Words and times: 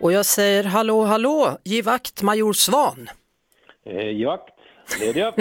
Och 0.00 0.12
jag 0.12 0.26
säger 0.26 0.64
hallå, 0.64 1.04
hallå, 1.04 1.58
givakt 1.64 2.22
Major 2.22 2.52
Svan. 2.52 3.08
Eh, 3.84 3.94
det 4.98 5.08
är 5.08 5.14
det. 5.14 5.32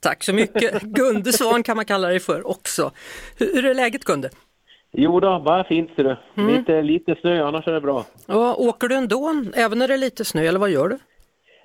Tack 0.00 0.22
så 0.24 0.32
mycket. 0.32 0.82
Gunde 0.82 1.32
Svan 1.32 1.62
kan 1.62 1.76
man 1.76 1.84
kalla 1.84 2.08
dig 2.08 2.20
för 2.20 2.46
också. 2.46 2.90
Hur, 3.38 3.64
är 3.64 3.74
läget 3.74 4.04
Gunde? 4.04 4.30
Jo 4.92 5.20
då, 5.20 5.40
bara 5.40 5.64
fint 5.64 5.90
ser 5.96 6.04
du. 6.04 6.42
Lite, 6.52 6.82
lite 6.82 7.14
snö, 7.20 7.44
annars 7.44 7.66
är 7.68 7.72
det 7.72 7.80
bra. 7.80 8.04
Ja, 8.26 8.54
åker 8.54 8.88
du 8.88 8.94
ändå, 8.94 9.44
även 9.54 9.78
när 9.78 9.88
det 9.88 9.94
är 9.94 9.98
lite 9.98 10.24
snö, 10.24 10.42
eller 10.42 10.58
vad 10.58 10.70
gör 10.70 10.88
du? 10.88 10.98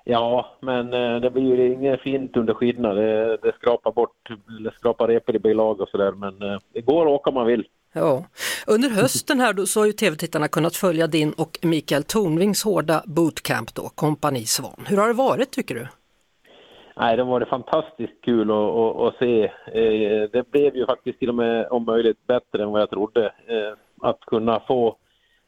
Ja, 0.03 0.57
men 0.61 0.93
eh, 0.93 1.21
det 1.21 1.29
blir 1.29 1.55
ju 1.55 1.73
inget 1.73 2.01
fint 2.01 2.37
under 2.37 2.53
skidorna. 2.53 2.93
Det, 2.93 3.37
det 3.37 3.55
skrapar 3.55 3.91
bort, 3.91 4.29
det 4.63 4.71
skrapar 4.75 5.07
repor 5.07 5.35
i 5.35 5.39
belag 5.39 5.81
och 5.81 5.89
sådär. 5.89 6.11
Men 6.11 6.41
eh, 6.41 6.59
det 6.73 6.81
går 6.81 7.01
att 7.01 7.11
åka 7.11 7.29
om 7.29 7.33
man 7.33 7.47
vill. 7.47 7.65
Ja. 7.93 8.25
Under 8.67 8.89
hösten 8.89 9.39
här 9.39 9.53
då, 9.53 9.65
så 9.65 9.79
har 9.79 9.85
ju 9.85 9.91
tv-tittarna 9.91 10.47
kunnat 10.47 10.75
följa 10.75 11.07
din 11.07 11.33
och 11.33 11.59
Mikael 11.61 12.03
Tornvings 12.03 12.63
hårda 12.63 13.03
bootcamp 13.05 13.75
då, 13.75 13.89
Kompani 13.95 14.45
Svan. 14.45 14.85
Hur 14.87 14.97
har 14.97 15.07
det 15.07 15.13
varit 15.13 15.51
tycker 15.51 15.75
du? 15.75 15.87
Nej, 16.95 17.17
det 17.17 17.23
var 17.23 17.31
varit 17.31 17.49
fantastiskt 17.49 18.21
kul 18.25 18.51
att, 18.51 18.57
att, 18.57 18.95
att 19.01 19.15
se. 19.19 19.43
Eh, 19.43 20.29
det 20.31 20.51
blev 20.51 20.75
ju 20.75 20.85
faktiskt 20.85 21.19
till 21.19 21.29
och 21.29 21.35
med 21.35 21.67
om 21.67 21.85
möjligt 21.85 22.27
bättre 22.27 22.63
än 22.63 22.71
vad 22.71 22.81
jag 22.81 22.89
trodde. 22.89 23.25
Eh, 23.25 23.73
att 24.01 24.19
kunna 24.19 24.59
få 24.67 24.97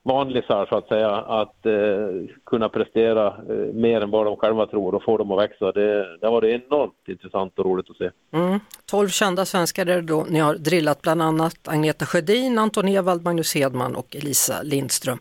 vanlisar 0.03 0.65
så 0.65 0.77
att 0.77 0.87
säga, 0.87 1.09
att 1.15 1.65
eh, 1.65 2.35
kunna 2.45 2.69
prestera 2.69 3.27
eh, 3.27 3.73
mer 3.73 4.01
än 4.01 4.11
vad 4.11 4.25
de 4.25 4.35
själva 4.35 4.67
tror 4.67 4.95
och 4.95 5.03
få 5.03 5.17
dem 5.17 5.31
att 5.31 5.39
växa. 5.39 5.71
Det, 5.71 6.17
det 6.17 6.29
varit 6.29 6.61
enormt 6.63 7.07
intressant 7.07 7.59
och 7.59 7.65
roligt 7.65 7.89
att 7.89 7.97
se. 7.97 8.09
Mm. 8.33 8.59
12 8.85 9.09
kända 9.09 9.45
svenskar 9.45 9.85
är 9.85 9.95
det 9.95 10.01
då 10.01 10.25
ni 10.29 10.39
har 10.39 10.55
drillat 10.55 11.01
bland 11.01 11.21
annat 11.21 11.67
Agneta 11.67 12.05
Sjödin, 12.05 12.57
Anton 12.57 12.87
Ewald, 12.87 13.23
Magnus 13.23 13.55
Hedman 13.55 13.95
och 13.95 14.15
Elisa 14.15 14.61
Lindström. 14.61 15.19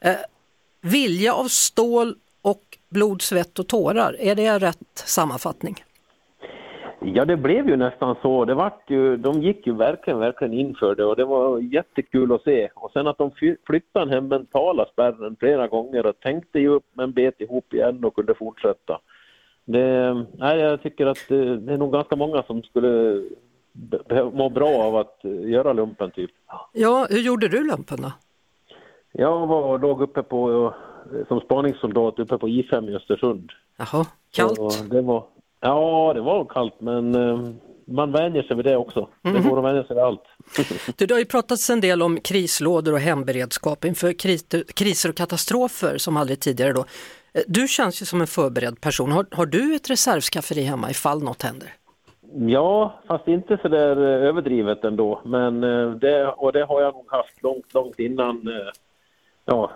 Eh, 0.00 0.16
vilja 0.80 1.34
av 1.34 1.44
stål 1.44 2.14
och 2.42 2.78
blod, 2.88 3.22
svett 3.22 3.58
och 3.58 3.68
tårar, 3.68 4.16
är 4.20 4.34
det 4.34 4.58
rätt 4.58 4.78
sammanfattning? 4.94 5.84
Ja, 7.02 7.24
det 7.24 7.36
blev 7.36 7.68
ju 7.68 7.76
nästan 7.76 8.16
så. 8.22 8.44
Det 8.44 8.54
vart 8.54 8.90
ju, 8.90 9.16
de 9.16 9.42
gick 9.42 9.66
ju 9.66 9.72
verkligen, 9.74 10.18
verkligen 10.18 10.54
inför 10.54 10.94
det 10.94 11.04
och 11.04 11.16
det 11.16 11.24
var 11.24 11.58
jättekul 11.58 12.32
att 12.32 12.42
se. 12.42 12.68
Och 12.74 12.90
sen 12.92 13.06
att 13.06 13.18
de 13.18 13.30
fly- 13.30 13.56
flyttade 13.66 14.04
den 14.04 14.14
här 14.14 14.20
mentala 14.20 14.86
spärren 14.92 15.36
flera 15.40 15.68
gånger 15.68 16.06
och 16.06 16.20
tänkte 16.20 16.58
ju 16.58 16.68
upp 16.68 16.86
men 16.92 17.12
bet 17.12 17.40
ihop 17.40 17.74
igen 17.74 18.04
och 18.04 18.14
kunde 18.14 18.34
fortsätta. 18.34 19.00
Det, 19.64 20.14
nej, 20.38 20.58
jag 20.58 20.82
tycker 20.82 21.06
att 21.06 21.18
det, 21.28 21.56
det 21.56 21.72
är 21.72 21.78
nog 21.78 21.92
ganska 21.92 22.16
många 22.16 22.42
som 22.42 22.62
skulle 22.62 23.22
må 24.32 24.48
bra 24.48 24.68
av 24.68 24.96
att 24.96 25.24
eh, 25.24 25.50
göra 25.50 25.72
lumpen 25.72 26.10
typ. 26.10 26.30
Ja, 26.72 27.06
hur 27.10 27.18
gjorde 27.20 27.48
du 27.48 27.66
lumpen 27.68 27.98
då? 28.02 28.12
Jag 29.12 29.46
var, 29.46 29.78
låg 29.78 30.02
uppe 30.02 30.22
på, 30.22 30.72
eh, 31.14 31.26
som 31.28 31.40
spaningssoldat 31.40 32.18
uppe 32.18 32.38
på 32.38 32.48
I5 32.48 32.90
i 32.90 32.94
Östersund. 32.96 33.52
Jaha, 33.76 34.06
kallt? 34.30 34.56
Så 34.56 34.84
det 34.84 35.02
var, 35.02 35.24
ja, 35.60 36.12
det 36.14 36.20
var 36.20 36.44
kallt 36.44 36.80
men 36.80 37.14
eh, 37.14 37.50
man 37.84 38.12
vänjer 38.12 38.42
sig 38.42 38.56
vid 38.56 38.64
det 38.64 38.76
också. 38.76 39.08
Det 39.22 39.48
går 39.48 39.58
att 39.58 39.64
vänja 39.64 39.84
sig 39.84 39.96
vid 39.96 40.04
allt. 40.04 40.22
Du, 40.96 41.06
det 41.06 41.14
har 41.14 41.18
ju 41.18 41.24
pratats 41.24 41.70
en 41.70 41.80
del 41.80 42.02
om 42.02 42.20
krislådor 42.20 42.92
och 42.92 43.00
hemberedskap 43.00 43.84
inför 43.84 44.12
kris, 44.12 44.46
kriser 44.74 45.08
och 45.08 45.16
katastrofer 45.16 45.98
som 45.98 46.16
aldrig 46.16 46.40
tidigare 46.40 46.72
då. 46.72 46.80
Eh, 47.32 47.42
Du 47.46 47.68
känns 47.68 48.02
ju 48.02 48.06
som 48.06 48.20
en 48.20 48.26
förberedd 48.26 48.80
person. 48.80 49.12
Har, 49.12 49.26
har 49.30 49.46
du 49.46 49.74
ett 49.74 49.90
reservskafferi 49.90 50.62
hemma 50.62 50.90
ifall 50.90 51.22
något 51.22 51.42
händer? 51.42 51.68
Ja, 52.32 53.00
fast 53.06 53.28
inte 53.28 53.58
så 53.62 53.68
där 53.68 53.96
eh, 53.96 54.28
överdrivet 54.28 54.84
ändå. 54.84 55.20
Men 55.24 55.60
det, 56.00 56.26
och 56.26 56.52
det 56.52 56.64
har 56.64 56.82
jag 56.82 56.94
nog 56.94 57.06
haft 57.12 57.42
långt, 57.42 57.74
långt 57.74 57.98
innan 57.98 58.48
ja, 59.44 59.70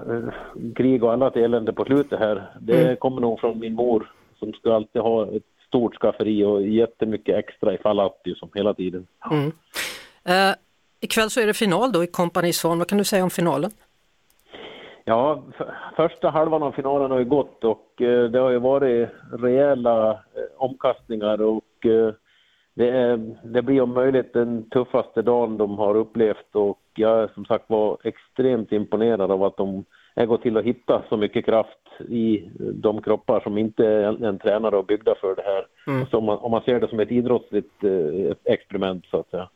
krig 0.76 1.04
och 1.04 1.12
annat 1.12 1.36
elände 1.36 1.72
på 1.72 1.84
slutet 1.84 2.18
här. 2.18 2.50
Det 2.60 3.00
kommer 3.00 3.20
nog 3.20 3.40
från 3.40 3.58
min 3.58 3.74
mor 3.74 4.12
som 4.38 4.52
skulle 4.52 4.74
alltid 4.74 5.02
ha 5.02 5.26
ett 5.26 5.42
stort 5.74 5.96
skafferi 5.96 6.44
och 6.44 6.62
jättemycket 6.62 7.36
extra 7.36 7.74
ifall 7.74 8.00
att 8.00 8.20
ju 8.24 8.34
som 8.34 8.50
hela 8.54 8.74
tiden. 8.74 9.06
Eh, 10.24 10.54
ikväll 11.00 11.30
så 11.30 11.40
är 11.40 11.46
det 11.46 11.54
final 11.54 11.92
då 11.92 12.04
i 12.04 12.06
Kompani 12.06 12.52
Svan. 12.52 12.78
Vad 12.78 12.88
kan 12.88 12.98
du 12.98 13.04
säga 13.04 13.24
om 13.24 13.30
finalen? 13.30 13.70
Ja, 15.04 15.42
första 15.96 16.30
halvan 16.30 16.62
av 16.62 16.72
finalen 16.72 17.10
har 17.10 17.18
ju 17.18 17.24
gått 17.24 17.64
och 17.64 18.02
eh, 18.02 18.30
det 18.30 18.38
har 18.38 18.50
ju 18.50 18.58
varit 18.58 19.08
rejäla 19.32 20.10
eh, 20.10 20.16
omkastningar 20.56 21.42
och 21.42 21.86
eh, 21.86 22.14
det, 22.74 22.88
är, 22.88 23.36
det 23.44 23.62
blir 23.62 23.80
om 23.80 23.94
möjligt 23.94 24.32
den 24.32 24.70
tuffaste 24.70 25.22
dagen 25.22 25.56
de 25.56 25.78
har 25.78 25.94
upplevt 25.94 26.48
och 26.52 26.80
jag 26.94 27.22
är 27.22 27.28
som 27.34 27.44
sagt 27.44 27.70
var 27.70 27.98
extremt 28.04 28.72
imponerad 28.72 29.30
av 29.30 29.42
att 29.42 29.56
de 29.56 29.84
är 30.14 30.26
gått 30.26 30.42
till 30.42 30.56
att 30.56 30.64
hitta 30.64 31.02
så 31.08 31.16
mycket 31.16 31.44
kraft 31.44 31.78
i 32.08 32.50
de 32.58 33.02
kroppar 33.02 33.40
som 33.40 33.58
inte 33.58 33.86
är 33.86 34.24
en 34.24 34.38
tränare 34.38 34.76
och 34.76 34.86
byggda 34.86 35.14
för 35.20 35.36
det 35.36 35.42
här. 35.42 35.66
Så 36.06 36.18
om, 36.18 36.24
man, 36.24 36.38
om 36.38 36.50
man 36.50 36.62
ser 36.62 36.80
det 36.80 36.88
som 36.88 37.00
ett 37.00 37.10
idrottsligt 37.10 37.84
eh, 37.84 38.52
experiment 38.52 39.04
så 39.10 39.20
att 39.20 39.30
säga. 39.30 39.48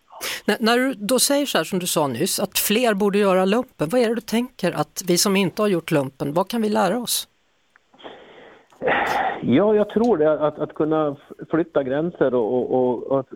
N- 0.46 0.56
när 0.60 0.76
du 0.76 0.94
då 0.94 1.18
säger 1.18 1.46
så 1.46 1.58
här 1.58 1.64
som 1.64 1.78
du 1.78 1.86
sa 1.86 2.06
nyss, 2.06 2.40
att 2.40 2.58
fler 2.58 2.94
borde 2.94 3.18
göra 3.18 3.44
lumpen. 3.44 3.88
Vad 3.88 4.00
är 4.00 4.08
det 4.08 4.14
du 4.14 4.20
tänker 4.20 4.72
att 4.72 5.02
vi 5.08 5.18
som 5.18 5.36
inte 5.36 5.62
har 5.62 5.68
gjort 5.68 5.90
lumpen, 5.90 6.32
vad 6.32 6.48
kan 6.48 6.62
vi 6.62 6.68
lära 6.68 6.98
oss? 6.98 7.28
Ja, 9.42 9.74
jag 9.74 9.90
tror 9.90 10.16
det. 10.16 10.46
Att, 10.46 10.58
att 10.58 10.74
kunna 10.74 11.16
flytta 11.50 11.82
gränser 11.82 12.34
och, 12.34 12.74
och, 12.74 13.02
och, 13.02 13.26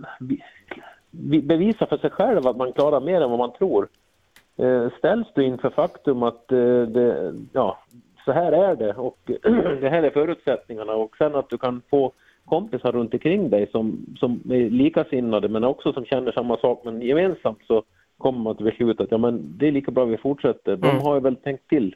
bevisa 1.43 1.87
för 1.87 1.99
sig 1.99 2.11
själv 2.11 2.47
att 2.47 2.57
man 2.57 2.73
klarar 2.73 3.01
mer 3.01 3.21
än 3.21 3.31
vad 3.31 3.39
man 3.39 3.53
tror. 3.53 3.89
Eh, 4.63 4.91
ställs 4.99 5.29
du 5.35 5.45
inför 5.45 5.71
faktum 5.71 6.23
att 6.23 6.53
eh, 6.53 6.83
det, 6.83 7.35
ja, 7.53 7.79
så 8.25 8.33
här 8.33 8.53
är 8.53 8.77
det 8.77 8.95
och 8.95 9.19
det 9.81 9.89
här 9.89 10.03
är 10.03 10.11
förutsättningarna 10.11 10.93
och 10.93 11.17
sen 11.17 11.35
att 11.35 11.51
du 11.51 11.59
kan 11.59 11.83
få 11.91 12.13
kompisar 12.45 12.93
runt 12.93 13.15
omkring 13.15 13.51
dig 13.51 13.69
som, 13.73 14.07
som 14.19 14.41
är 14.51 14.71
likasinnade 14.71 15.49
men 15.49 15.65
också 15.65 15.93
som 15.93 16.05
känner 16.05 16.33
samma 16.33 16.57
sak 16.57 16.83
men 16.85 17.03
gemensamt 17.03 17.59
så 17.67 17.83
kommer 18.19 18.39
man 18.39 18.57
till 18.57 18.65
beslut 18.65 19.01
att 19.01 19.11
ja, 19.11 19.19
men 19.19 19.59
det 19.59 19.69
är 19.69 19.73
lika 19.73 19.91
bra 19.91 20.05
vi 20.05 20.17
fortsätter. 20.17 20.77
De 20.77 20.89
har 20.89 21.15
ju 21.15 21.21
väl 21.21 21.37
tänkt 21.37 21.69
till. 21.69 21.95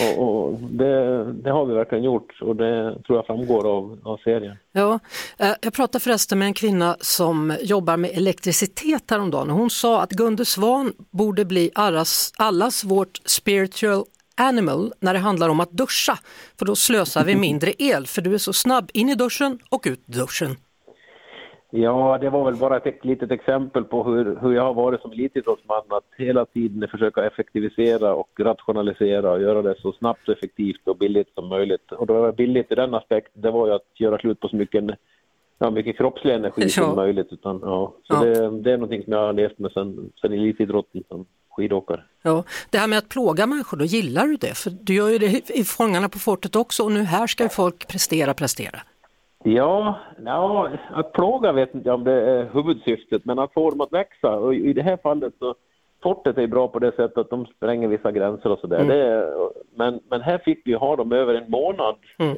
Och, 0.00 0.44
och 0.44 0.58
det, 0.58 1.24
det 1.32 1.50
har 1.50 1.66
vi 1.66 1.74
verkligen 1.74 2.04
gjort 2.04 2.42
och 2.42 2.56
det 2.56 3.02
tror 3.06 3.18
jag 3.18 3.26
framgår 3.26 3.76
av, 3.76 3.98
av 4.04 4.16
serien. 4.16 4.56
Ja, 4.72 4.98
eh, 5.38 5.52
jag 5.60 5.72
pratade 5.72 6.02
förresten 6.02 6.38
med 6.38 6.46
en 6.46 6.54
kvinna 6.54 6.96
som 7.00 7.56
jobbar 7.60 7.96
med 7.96 8.10
elektricitet 8.10 9.10
häromdagen 9.10 9.50
och 9.50 9.56
hon 9.56 9.70
sa 9.70 10.02
att 10.02 10.10
Gunde 10.10 10.44
Svan 10.44 10.92
borde 11.10 11.44
bli 11.44 11.70
allas, 11.74 12.32
allas 12.38 12.84
vårt 12.84 13.20
spiritual 13.24 14.04
animal 14.36 14.92
när 15.00 15.12
det 15.12 15.18
handlar 15.18 15.48
om 15.48 15.60
att 15.60 15.70
duscha. 15.70 16.18
För 16.58 16.66
då 16.66 16.76
slösar 16.76 17.24
vi 17.24 17.34
mindre 17.48 17.72
el 17.78 18.06
för 18.06 18.22
du 18.22 18.34
är 18.34 18.38
så 18.38 18.52
snabb 18.52 18.90
in 18.94 19.08
i 19.08 19.14
duschen 19.14 19.58
och 19.68 19.82
ut 19.86 20.06
duschen. 20.06 20.56
Ja, 21.70 22.18
det 22.20 22.30
var 22.30 22.44
väl 22.44 22.56
bara 22.56 22.76
ett 22.76 23.04
litet 23.04 23.30
exempel 23.30 23.84
på 23.84 24.04
hur, 24.04 24.38
hur 24.42 24.52
jag 24.52 24.62
har 24.62 24.74
varit 24.74 25.00
som 25.00 25.12
elitidrottsman. 25.12 25.82
Att 25.88 26.04
hela 26.16 26.44
tiden 26.44 26.88
försöka 26.90 27.24
effektivisera 27.26 28.14
och 28.14 28.30
rationalisera 28.40 29.32
och 29.32 29.42
göra 29.42 29.62
det 29.62 29.74
så 29.80 29.92
snabbt, 29.92 30.28
och 30.28 30.34
effektivt 30.34 30.88
och 30.88 30.96
billigt 30.96 31.34
som 31.34 31.48
möjligt. 31.48 31.92
Och 31.92 32.06
då 32.06 32.14
var 32.14 32.32
billigt 32.32 32.72
i 32.72 32.74
den 32.74 32.94
aspekten, 32.94 33.42
det 33.42 33.50
var 33.50 33.66
ju 33.66 33.72
att 33.72 34.00
göra 34.00 34.18
slut 34.18 34.40
på 34.40 34.48
så 34.48 34.56
mycket, 34.56 34.84
ja, 35.58 35.70
mycket 35.70 35.96
kroppslig 35.96 36.34
energi 36.34 36.62
Ja. 36.62 36.68
som 36.68 36.96
möjligt. 36.96 37.32
Utan, 37.32 37.60
ja, 37.62 37.94
så 38.02 38.14
Ja. 38.14 38.24
Det, 38.24 38.60
det 38.60 38.72
är 38.72 38.76
någonting 38.76 39.04
som 39.04 39.12
jag 39.12 39.20
har 39.20 39.32
levt 39.32 39.58
med 39.58 39.72
sen 39.72 40.10
elitidrotten 40.22 41.02
som 41.08 41.26
skidåkare. 41.50 42.02
Ja, 42.22 42.44
det 42.70 42.78
här 42.78 42.88
med 42.88 42.98
att 42.98 43.08
plåga 43.08 43.46
människor, 43.46 43.76
då 43.76 43.84
gillar 43.84 44.26
du 44.26 44.36
det? 44.36 44.56
För 44.56 44.70
du 44.70 44.94
gör 44.94 45.08
ju 45.08 45.18
det 45.18 45.50
i 45.50 45.64
Fångarna 45.64 46.08
på 46.08 46.18
fortet 46.18 46.56
också 46.56 46.82
och 46.82 46.92
nu 46.92 47.02
här 47.02 47.26
ska 47.26 47.48
folk 47.48 47.88
prestera, 47.88 48.34
prestera. 48.34 48.78
Ja, 49.44 49.98
ja, 50.24 50.70
att 50.90 51.12
plåga 51.12 51.52
vet 51.52 51.74
inte 51.74 51.90
om 51.92 52.04
det 52.04 52.12
är 52.30 52.48
huvudsyftet, 52.52 53.24
men 53.24 53.38
att 53.38 53.52
få 53.52 53.70
dem 53.70 53.80
att 53.80 53.92
växa. 53.92 54.36
Och 54.36 54.54
i 54.54 54.72
det 54.72 54.82
här 54.82 54.96
fallet 54.96 55.32
så, 55.38 55.54
Fortet 56.02 56.38
är 56.38 56.46
bra 56.46 56.68
på 56.68 56.78
det 56.78 56.92
sättet 56.96 57.18
att 57.18 57.30
de 57.30 57.46
spränger 57.46 57.88
vissa 57.88 58.12
gränser 58.12 58.50
och 58.52 58.58
sådär. 58.58 58.78
Är- 58.90 59.50
Men, 59.74 60.00
men 60.10 60.20
här 60.20 60.38
fick 60.38 60.62
vi 60.64 60.72
ha 60.72 60.96
dem 60.96 61.12
över 61.12 61.34
en 61.34 61.50
månad 61.50 61.94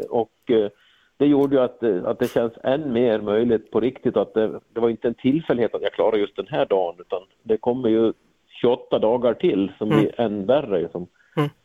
och 0.08 0.50
eh, 0.50 0.70
det 1.16 1.26
gjorde 1.26 1.56
ju 1.56 1.62
att, 1.62 1.82
eh, 1.82 2.04
att 2.04 2.18
det 2.18 2.30
känns 2.30 2.52
än 2.62 2.92
mer 2.92 3.20
möjligt 3.20 3.70
på 3.70 3.80
riktigt 3.80 4.16
att 4.16 4.34
det, 4.34 4.60
det 4.74 4.80
var 4.80 4.88
inte 4.88 5.08
en 5.08 5.14
tillfällighet 5.14 5.74
att 5.74 5.82
jag 5.82 5.92
klarade 5.92 6.18
just 6.18 6.36
den 6.36 6.46
här 6.48 6.66
dagen 6.66 6.94
utan 6.98 7.22
det 7.42 7.56
kommer 7.56 7.88
ju 7.88 8.12
28 8.60 8.98
dagar 8.98 9.34
till 9.34 9.72
som 9.78 9.88
blir 9.88 10.20
än 10.20 10.46
värre. 10.46 10.88
Som, 10.92 11.06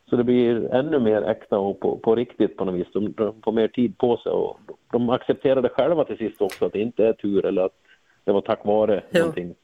Så 0.09 0.15
det 0.15 0.23
blir 0.23 0.73
ännu 0.73 0.99
mer 0.99 1.21
äkta 1.21 1.57
och 1.57 1.79
på, 1.79 1.97
på 1.97 2.15
riktigt 2.15 2.57
på 2.57 2.65
något 2.65 2.75
vis. 2.75 2.87
De, 2.93 3.13
de 3.17 3.41
får 3.41 3.51
mer 3.51 3.67
tid 3.67 3.97
på 3.97 4.17
sig 4.17 4.31
och 4.31 4.59
de 4.91 5.09
accepterar 5.09 5.61
det 5.61 5.69
själva 5.69 6.05
till 6.05 6.17
sist 6.17 6.41
också, 6.41 6.65
att 6.65 6.73
det 6.73 6.79
inte 6.79 7.05
är 7.05 7.13
tur 7.13 7.45
eller 7.45 7.61
att 7.61 7.75
det 8.23 8.31
var 8.31 8.41
tack 8.41 8.65
vare 8.65 9.03
Ja. 9.09 9.19
någonting. 9.19 9.55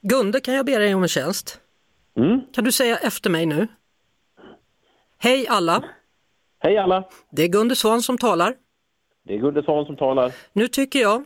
Gunde, 0.00 0.40
kan 0.40 0.54
jag 0.54 0.66
be 0.66 0.78
dig 0.78 0.94
om 0.94 1.02
en 1.02 1.08
tjänst? 1.08 1.60
Mm. 2.16 2.40
Kan 2.52 2.64
du 2.64 2.72
säga 2.72 2.96
efter 2.96 3.30
mig 3.30 3.46
nu? 3.46 3.66
Hej 5.18 5.46
alla, 5.48 5.84
Hej 6.58 6.76
alla! 6.78 7.04
det 7.30 7.42
är 7.42 7.48
Gunde 7.48 7.76
Svan 7.76 8.02
som 8.02 8.18
talar. 8.18 8.54
Det 9.24 9.34
är 9.34 9.38
Gunde 9.38 9.62
Svan 9.62 9.86
som 9.86 9.96
talar. 9.96 10.32
Nu 10.52 10.68
tycker 10.68 10.98
jag 10.98 11.24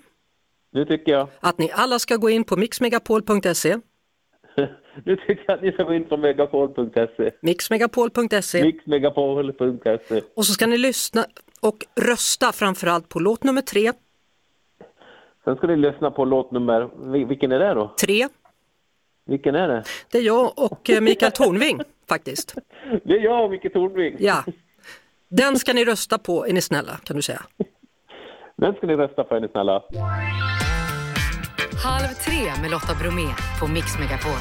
Nu 0.72 0.84
tycker 0.84 1.12
jag, 1.12 1.28
att 1.40 1.58
ni 1.58 1.70
alla 1.74 1.98
ska 1.98 2.16
gå 2.16 2.30
in 2.30 2.44
på 2.44 2.56
mixmegapol.se, 2.56 3.76
nu 5.04 5.16
tycker 5.16 5.44
jag 5.46 5.54
att 5.54 5.62
ni 5.62 5.72
ska 5.72 5.82
gå 5.82 5.94
in 5.94 6.04
på 6.04 6.16
megapol.se, 6.16 7.30
mixmegapol.se 7.40 8.62
mixmegapol.se. 8.64 10.20
och 10.36 10.46
så 10.46 10.52
ska 10.52 10.66
ni 10.66 10.78
lyssna 10.78 11.24
och 11.60 11.76
rösta 12.00 12.52
framförallt 12.52 13.08
på 13.08 13.18
låt 13.20 13.44
nummer 13.44 13.62
tre, 13.62 13.92
Sen 15.44 15.56
ska 15.56 15.66
ni 15.66 15.76
lyssna 15.76 16.10
på 16.10 16.24
låt 16.24 16.50
nummer, 16.50 16.80
vil- 16.96 17.28
vilken 17.28 17.52
är 17.52 17.58
det 17.58 17.74
då? 17.74 17.94
tre. 18.00 18.28
Vilken 19.26 19.54
är 19.54 19.68
det? 19.68 19.84
Det 20.10 20.18
är 20.18 20.22
jag 20.22 20.52
och 20.58 20.90
eh, 20.90 21.00
Mikael 21.00 21.32
Tornving 21.32 21.80
faktiskt. 22.08 22.54
Det 23.04 23.12
är 23.12 23.20
jag 23.20 23.44
och 23.44 23.50
Micke 23.50 23.72
Tornving. 23.72 24.16
Ja. 24.18 24.44
Den 25.28 25.58
ska 25.58 25.72
ni 25.72 25.84
rösta 25.84 26.18
på 26.18 26.46
är 26.46 26.52
ni 26.52 26.60
snälla 26.60 27.00
kan 27.04 27.16
du 27.16 27.22
säga. 27.22 27.42
Vem 28.56 28.74
ska 28.74 28.86
ni 28.86 28.96
rösta 28.96 29.24
på 29.24 29.34
är 29.34 29.40
ni 29.40 29.48
snälla? 29.48 29.82
Halv 31.84 32.08
tre 32.26 32.62
med 32.62 32.70
Lotta 32.70 32.94
Bromé 33.00 33.28
på 33.60 33.66
Mix 33.68 33.98
Megapol. 33.98 34.40